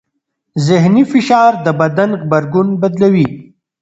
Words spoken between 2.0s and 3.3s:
غبرګون بدلوي.